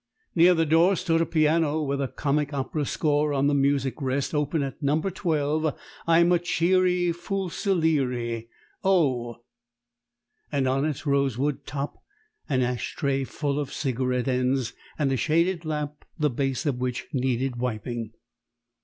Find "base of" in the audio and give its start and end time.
16.31-16.79